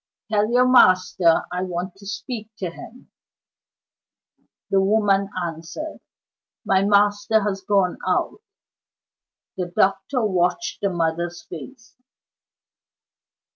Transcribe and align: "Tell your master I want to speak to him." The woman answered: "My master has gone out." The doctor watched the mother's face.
"Tell 0.31 0.49
your 0.51 0.67
master 0.67 1.43
I 1.51 1.61
want 1.61 1.95
to 1.97 2.07
speak 2.07 2.49
to 2.57 2.71
him." 2.71 3.11
The 4.71 4.81
woman 4.81 5.29
answered: 5.45 5.99
"My 6.65 6.83
master 6.83 7.41
has 7.41 7.61
gone 7.61 7.99
out." 8.07 8.41
The 9.57 9.67
doctor 9.67 10.25
watched 10.25 10.81
the 10.81 10.89
mother's 10.89 11.43
face. 11.43 11.95